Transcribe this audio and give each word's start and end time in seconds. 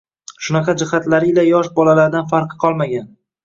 shunaqa 0.47 0.75
jihatlari 0.83 1.31
ila 1.33 1.45
yosh 1.49 1.71
boladan 1.77 2.19
farqi 2.35 2.61
qolmagan 2.69 3.11